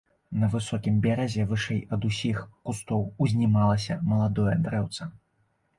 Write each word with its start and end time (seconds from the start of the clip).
На 0.43 0.47
высокім 0.53 0.95
беразе 1.03 1.45
вышэй 1.51 1.83
ад 1.97 2.09
усіх 2.09 2.41
кустоў 2.69 3.07
узнімалася 3.27 4.03
маладое 4.11 4.61
дрэўца. 4.67 5.03